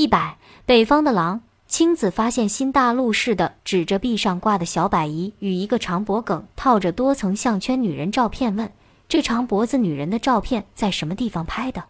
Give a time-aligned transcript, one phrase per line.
[0.00, 1.42] 一百，北方的狼。
[1.68, 8.72] 青子发现新大陆似的，指着壁上挂的小百仪与一个长脖梗、套着多层项圈女人照片，问
[9.06, 11.84] ：“这长脖子女人的照片在什么地方拍的？”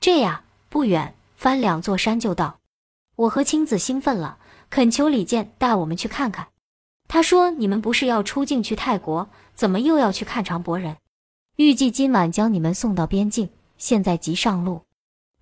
[0.00, 2.56] 这呀，不远，翻两座山就到。
[3.16, 4.38] 我和青子兴奋了，
[4.70, 6.48] 恳求李健带我们去看看。
[7.06, 10.96] 他说：“你们不是要出境去泰国，怎么又要去看长脖人？
[11.56, 14.80] 预计今晚将你们送到边境，现在即上路。”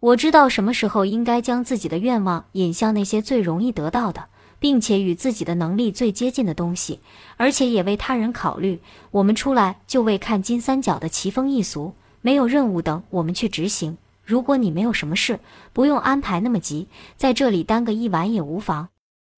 [0.00, 7.00] 我知道什么时候应该将自己的愿望引向那些最容易得到的，并且与自己的能力最接近的东西，
[7.36, 8.80] 而且也为他人考虑。
[9.10, 13.98] 我们出来就为看金三角的奇风异俗，没有任务等我们去执行。
[14.24, 15.38] 如果你没有什么事，
[15.74, 18.88] 不用安排那么急，在这里耽个一晚也无妨。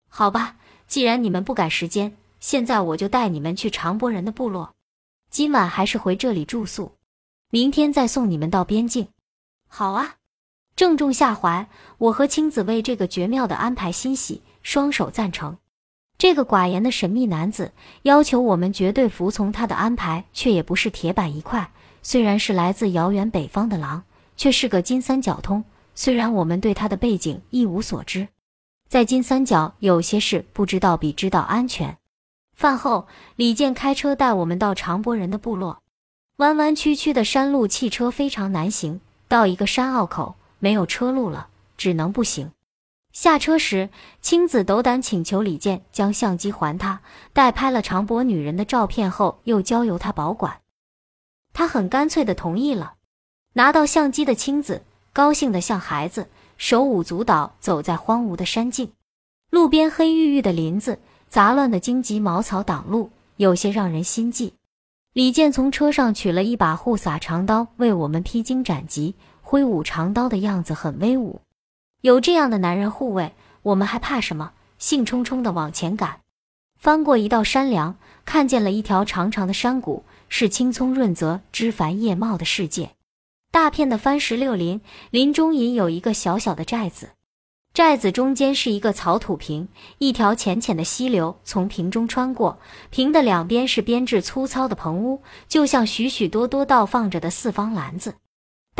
[0.08, 0.54] 好吧，
[0.86, 4.74] 既然你们不赶时间，现在我就带你们去长波人的部落。
[5.28, 6.92] 今晚还是回这里住宿，
[7.50, 9.08] 明天再送你们到边境。
[9.66, 10.16] 好啊。
[10.74, 11.68] 正中下怀，
[11.98, 15.58] 我和青子为这个绝妙的安排欣喜，双手赞成。
[16.18, 21.70] 这个寡言的神秘男子要求我们绝对服从他的安排，却也不是铁板一块。
[22.02, 24.04] 虽然是来自遥远北方的狼，
[24.36, 25.64] 却是个金三角通。
[25.94, 28.28] 虽然我们对他的背景一无所知，
[28.88, 31.98] 在金三角有些事不知道比知道安全。
[32.56, 33.06] 饭后，
[33.36, 35.82] 李健开车带我们到长波人的部落。
[36.36, 39.00] 弯弯曲曲的山路，汽车非常难行。
[39.28, 40.36] 到一个山坳口。
[40.62, 42.52] 没有车路了，只能步行。
[43.12, 47.00] 下车时，青子斗胆请求李健将相机还他，
[47.32, 50.60] 待拍了长脖女人的照片后，又交由他保管。
[51.52, 52.94] 他很干脆地同意了。
[53.54, 58.92] 拿到相机的青子高兴得像孩子，手舞足蹈走在荒芜的山径。
[59.50, 64.54] 路边黑郁郁的林子，杂乱的荆棘茅草挡路，有些让人心悸。
[65.12, 69.16] 李健从车上取了一把护洒长刀，为我们披荆斩棘。
[69.52, 71.42] 挥舞长刀的样子很威武，
[72.00, 74.52] 有这样的男人护卫，我们还怕什么？
[74.78, 76.20] 兴冲冲地往前赶。
[76.78, 82.92] 翻过一道山梁，看见了一条长长的山谷，是青葱润泽、枝繁叶茂的世界。
[83.50, 87.10] 大片的番石榴林，林中隐有一个小小的寨子，
[87.74, 98.14] 寨子中间是一个草土坪，一条浅浅的溪流从坪中穿过，坪的两边是编制粗糙的棚屋，就像许许多多倒放着的四方篮子。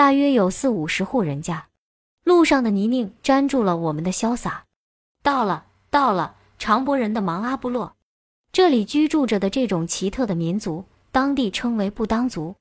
[0.03, 1.69] 大约有四五十户人家，
[2.25, 4.65] 路上的泥泞粘住了我们的潇洒。
[5.23, 7.95] 到了，到了长脖人的芒阿部落，
[8.51, 12.57] 这里居住着的这种奇特的民族，当地称为布当族。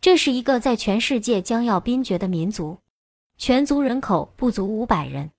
[0.00, 2.78] 这是一个在全世界将要濒绝的民族，
[3.36, 5.30] 全族人口不足五百人。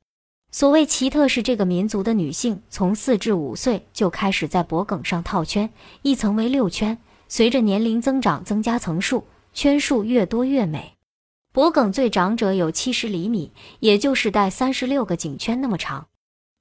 [0.51, 5.67] 所谓奇特，是这个民族的女性从四至五岁就开始在脖梗上套圈，
[6.03, 10.95] 一层为六圈，随着年龄增长增加层数，圈数越多越美。
[11.51, 16.07] 脖梗最长者有七十厘米，也就是带三十六个颈圈那么长，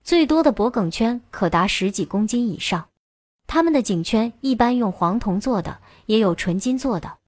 [0.03, 2.87] 最多的脖梗圈可达十几公斤以上。
[3.47, 7.19] 他们的颈圈一般用黄铜做的，也有纯金做的。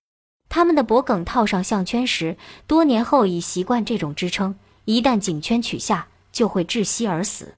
[0.49, 4.55] 他们的脖梗套上项圈时，多年后已习惯这种支撑，
[4.87, 7.57] 一旦颈圈取下，就会窒息而死。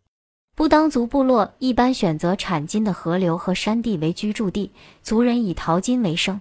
[0.57, 6.41] 布当族部落一般选择产金的河流和山地为居住地，族人以淘金为生。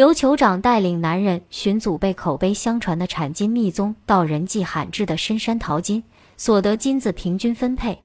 [0.00, 6.02] 由酋长带领男人寻祖辈口碑相传的产金密宗，到人迹罕至的深山淘金，
[6.38, 8.02] 所得金子平均分配。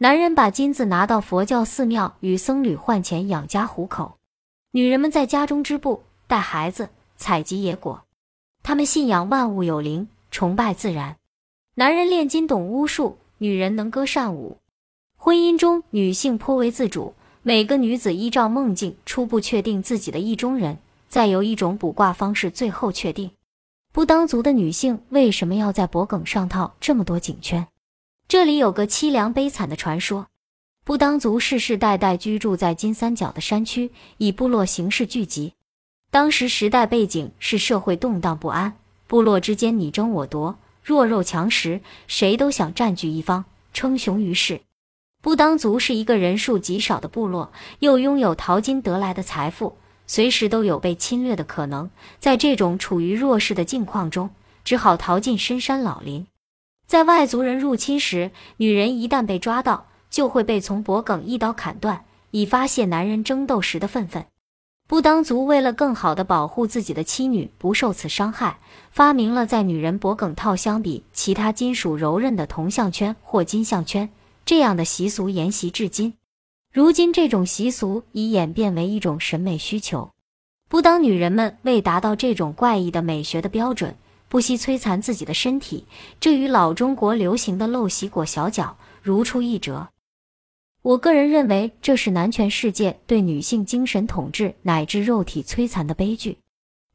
[0.00, 4.18] 男人把金子拿到佛教寺庙与僧侣换钱养家糊口，
[4.72, 8.02] 女人们在家中织布、带孩子、采集野果。
[8.62, 11.16] 他们信仰万物有灵，崇拜自然。
[11.76, 14.58] 男人炼金懂巫术，女人能歌善舞。
[15.16, 20.76] 婚姻中，女性颇为自主，每个女子依照梦境初步确定自己的意中人。
[21.10, 23.32] 再由一种卜卦方式，最后确定。
[23.92, 27.66] 不当族的女性为什么要在脖梗上套这么多颈圈？
[28.28, 30.28] 这里有个凄凉悲惨的传说：
[30.84, 35.54] 不当族世世代代居住在金三角的山区，以部落形式聚集。
[36.12, 38.76] 当时时代背景是社会动荡不安，
[39.08, 44.60] 部落之间你争我夺，弱肉强食，谁都想占据一方，称雄于世。
[45.20, 49.76] 不当族是一个人数极少的部落，又拥有淘金得来的财富。
[50.12, 54.30] 随时都有被侵略的可能，在这种处于弱势的境况中，
[54.64, 56.26] 只好逃进深山老林。
[56.84, 64.26] 在外族人入侵时，女人一旦被抓到，就会被从脖梗一刀砍断，以发泄男人争斗时的愤愤。
[64.88, 68.58] 不当族为了更好地保护自己的妻女不受此伤害，
[68.90, 74.10] 发明了在女人脖梗套相比其他金属柔韧的铜项圈或金项圈，
[74.44, 76.14] 这样的习俗沿袭至今。
[76.72, 80.10] 如今，这种习俗已演变为一种审美需求。
[80.68, 83.96] 不当女人们为达到这种怪异的美学的标准，
[84.28, 85.84] 不惜摧残自己的身体，
[86.20, 89.88] 这与老中国流行的陋习裹小脚如出一辙。
[90.82, 96.38] 我个人认为，这是男权世界对女性精神统治乃至肉体摧残的悲剧。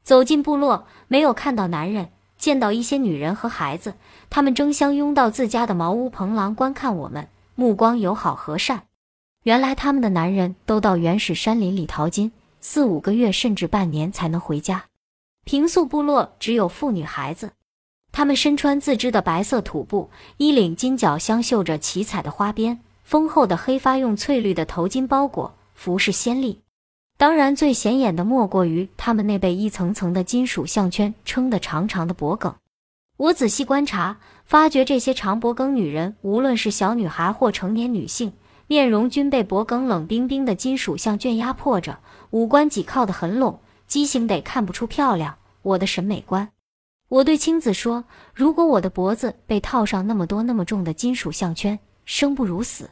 [0.02, 2.08] 走进部落，没有看到男人，
[2.38, 3.92] 见到一些女人和孩子，
[4.30, 8.84] 他们争相拥到自家的茅屋棚廊观看我们，目光友好和善。
[9.46, 14.86] 原来他们的男人都到原始山林里淘金，四五个月甚至半年才能回家。
[15.44, 17.52] 平素部落只有妇女孩子，
[18.10, 26.62] 他们身穿自织的白色土布衣领，金角镶绣着奇彩的花边，丰厚的黑发用翠绿的头巾包裹，服饰鲜丽。
[27.16, 32.52] 当然，最显眼的莫过于他们那被一层层的金属项圈撑得长长的脖梗。
[33.16, 38.32] 我仔细观察，发觉这些长脖梗女人，无论是小女孩或成年女性，
[38.68, 41.98] 面容均被脖梗冷冰冰的金属项圈压迫着，
[42.30, 45.36] 五官挤靠得很拢，畸形得看不出漂亮。
[45.62, 46.50] 我的审美观，
[47.08, 48.04] 我对青子说
[48.34, 52.90] ：“如果我的脖子被套上那么多那么重的金属项圈，生不如死。”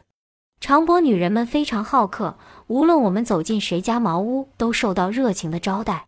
[0.61, 2.37] 长脖女人们非常好客，
[2.69, 6.07] 无论我们走进谁家茅屋，都受到热情的招待。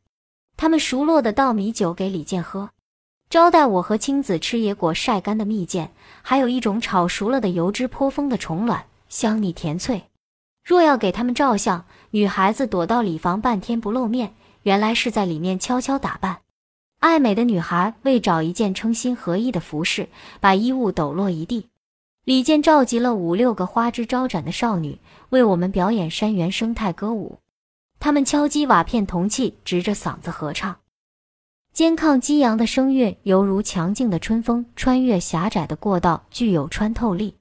[0.56, 2.70] 他们熟络的倒米酒给李健喝，
[3.28, 5.90] 招待我和青子吃野果晒干的蜜饯，
[6.22, 10.04] 还有一种炒熟了的油脂颇丰的虫卵，香腻甜脆。
[10.64, 16.38] 若要给他们照相，女孩子躲到里房半天不露面，原来是在里面悄悄打扮。
[16.98, 20.08] 爱美的女孩为找一件称心合意的服饰，
[20.40, 21.68] 把衣物抖落一地。
[22.24, 24.98] 李健召集了五六个花枝招展的少女，
[25.28, 27.38] 为我们表演山原生态歌舞。
[28.00, 30.76] 他们敲击瓦片铜器，直着嗓子合唱，
[31.72, 37.36] 肩亢激扬的声乐犹如强劲的春风，穿越狭窄的过道，具有穿透力。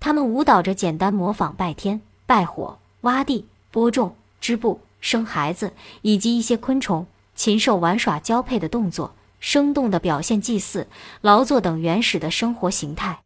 [0.00, 10.88] 他们舞蹈着，简单模仿拜天、拜火、挖地、播种、织布、生孩子，以及一些昆虫、禽兽玩耍交配的动作，生动地表现祭祀、
[11.20, 13.20] 劳作等原始的生活形态。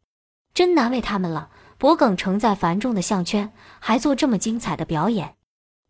[0.52, 1.48] 真难为他们了，
[1.78, 5.34] 脖梗承载繁重的项圈，还做这么精彩的表演。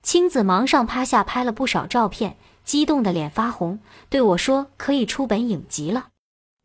[0.02, 3.78] 青子忙上趴下拍了不少照片，激动的脸发红，
[4.10, 6.08] 对我说：“可以出本影集了。”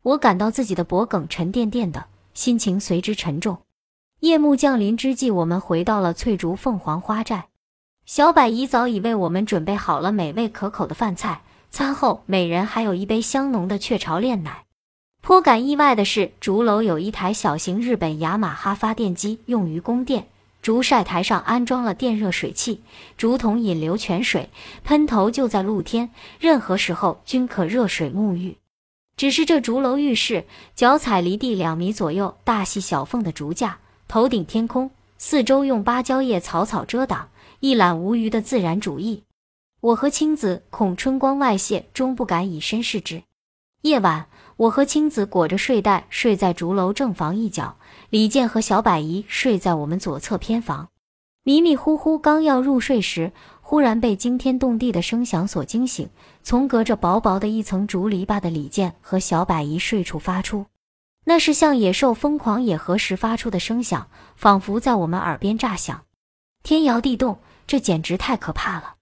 [0.02, 3.58] 我感到自己的脖梗沉甸甸的，心情随之沉重。
[4.20, 7.46] 夜幕降临之际，我们回到了翠竹凤凰花寨。
[8.04, 11.40] 小百姨早已为我们准备好了美味可口的饭菜，
[11.70, 14.64] 餐后每人还有一杯香浓的雀巢炼奶。
[15.22, 20.26] 颇感意外的是，竹楼有一台小型日本雅马哈发电机，用于供电。
[20.60, 22.82] 竹晒台上安装了电热水器，
[23.16, 24.50] 竹筒引流泉水，
[24.84, 28.58] 喷头就在露天，任何时候均可热水沐浴。
[29.16, 30.44] 只是这竹楼浴室，
[30.74, 33.78] 脚踩离地两米左右、大细小缝的竹架，
[34.10, 37.28] 头顶天空，四周用芭蕉叶草草遮挡，
[37.60, 39.22] 一览无余的自然主义。
[39.80, 43.22] 我和青子恐春光外泄，终不敢以身试之。
[43.82, 44.26] 夜晚。
[44.56, 47.76] 我和青子裹着睡袋睡在竹楼正房一角，
[48.10, 50.88] 李健和小百姨睡在我们左侧偏房。
[51.44, 53.30] 迷迷糊糊刚要入睡时，
[53.62, 56.10] 忽然被惊天动地的声响所惊醒。
[56.42, 60.66] 从隔着薄薄的一层竹篱笆的李健和小百姨睡处发出，
[61.30, 66.04] 那是像野兽疯狂野合时发出的声响，仿佛在我们耳边炸响，
[66.64, 67.38] 天摇地动。
[67.68, 68.96] 这简直太可怕了！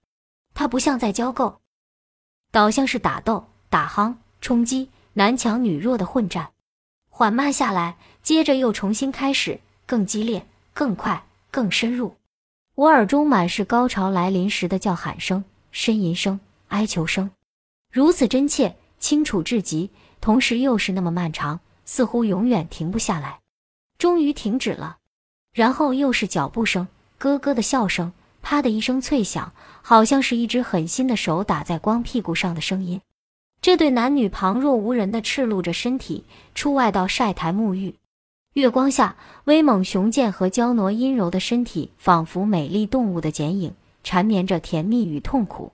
[0.53, 1.55] 它不像在交媾，
[2.51, 4.91] 倒像是打斗、打夯、冲击。
[5.13, 6.51] 男强女弱的混战，
[7.09, 12.15] 缓慢下来，接着又重新开始，更激烈、更快、更深入。
[12.75, 15.43] 我耳中满是高潮来临时的叫喊声、
[15.73, 17.31] 呻吟声、哀求声，
[17.91, 19.89] 如此真切、清楚至极，
[20.21, 21.59] 同时又是那么漫长，
[21.89, 23.39] 似乎永远停不下来。
[23.97, 24.97] 终于停止了，
[25.51, 33.01] 然后又是脚步声、咯咯的笑声、啪的一声脆响，好像是一只狠心的手打在光屁股上的声音。
[33.59, 37.95] 这对男女旁若无人的赤露着身体出外到晒台沐浴，
[38.53, 39.15] 月光下
[39.45, 45.71] 威猛雄健和娇挪阴柔的身体仿佛美丽动物的剪影，缠绵着甜蜜与痛苦。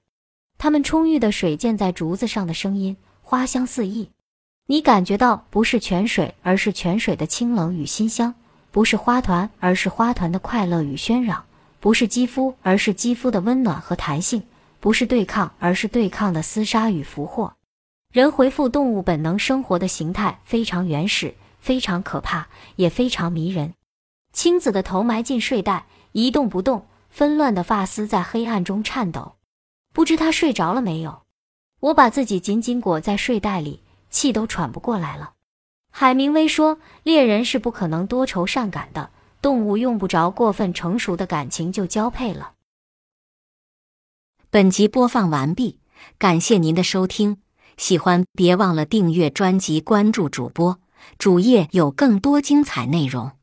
[0.57, 4.09] 他们充裕的水溅在竹子上的声音，花香四溢。
[4.67, 8.33] 你感觉到不是泉水，而是泉水的清冷与馨香；
[8.71, 11.43] 不是花团，而是花团的快乐与喧嚷；
[11.79, 14.41] 不是肌肤，而是肌肤的温暖和弹性；
[14.79, 17.53] 不是对抗，而是对抗的厮杀与俘获。
[18.11, 23.75] 人回复动物本能生活的形态非常原始，非常可怕，也非常迷人。
[24.33, 29.35] 青子的头埋进睡袋，一动不动，纷乱的发丝在黑暗中颤抖。
[29.93, 31.21] 不知他睡着了没有？
[31.81, 33.81] 我把自己紧紧裹在睡袋里，
[34.15, 35.33] 气都喘不过来了。
[35.91, 42.53] 海明威说：“猎人是不可能多愁善感的，动物用不着过分成熟的感情就交配了。”
[44.49, 45.79] 本集播放完毕，
[46.17, 47.41] 感谢您的收听。
[47.75, 50.79] 喜欢别忘了订阅专辑，关注主播
[51.17, 53.33] 主页有更多精彩内容。